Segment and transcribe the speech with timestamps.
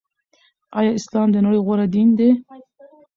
[0.77, 2.29] آيا اسلام دنړۍ غوره دين دې